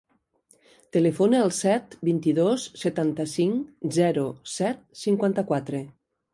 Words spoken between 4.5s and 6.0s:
set, cinquanta-quatre.